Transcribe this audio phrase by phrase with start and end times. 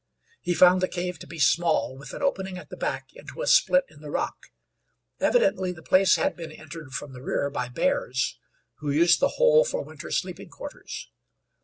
[0.41, 3.45] He found the cave to be small with an opening at the back into a
[3.45, 4.47] split in the rock.
[5.19, 8.39] Evidently the place had been entered from the rear by bears,
[8.79, 11.11] who used the hole for winter sleeping quarters.